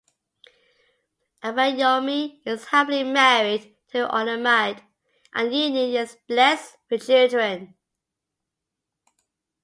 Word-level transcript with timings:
Abayomi 1.43 2.39
is 2.43 2.65
happily 2.65 3.03
married 3.03 3.75
to 3.89 4.07
Olamide 4.07 4.81
and 5.35 5.51
the 5.51 5.55
union 5.55 5.93
is 5.95 6.17
blessed 6.27 6.75
with 6.89 7.05
children. 7.05 7.75